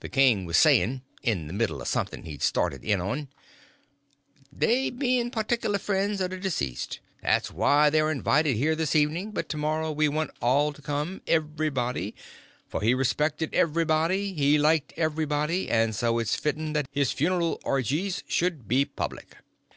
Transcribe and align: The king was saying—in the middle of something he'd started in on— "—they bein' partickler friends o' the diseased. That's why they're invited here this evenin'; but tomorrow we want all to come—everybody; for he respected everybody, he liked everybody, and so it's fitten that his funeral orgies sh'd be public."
The 0.00 0.08
king 0.08 0.46
was 0.46 0.56
saying—in 0.56 1.46
the 1.46 1.52
middle 1.52 1.80
of 1.80 1.86
something 1.86 2.24
he'd 2.24 2.42
started 2.42 2.84
in 2.84 3.00
on— 3.00 3.28
"—they 4.50 4.90
bein' 4.90 5.30
partickler 5.30 5.78
friends 5.78 6.20
o' 6.20 6.26
the 6.26 6.38
diseased. 6.38 6.98
That's 7.22 7.52
why 7.52 7.88
they're 7.88 8.10
invited 8.10 8.56
here 8.56 8.74
this 8.74 8.96
evenin'; 8.96 9.30
but 9.30 9.48
tomorrow 9.48 9.92
we 9.92 10.08
want 10.08 10.32
all 10.42 10.72
to 10.72 10.82
come—everybody; 10.82 12.16
for 12.66 12.80
he 12.82 12.94
respected 12.94 13.54
everybody, 13.54 14.32
he 14.32 14.58
liked 14.58 14.92
everybody, 14.96 15.70
and 15.70 15.94
so 15.94 16.18
it's 16.18 16.34
fitten 16.34 16.72
that 16.72 16.88
his 16.90 17.12
funeral 17.12 17.60
orgies 17.62 18.24
sh'd 18.26 18.66
be 18.66 18.84
public." 18.84 19.36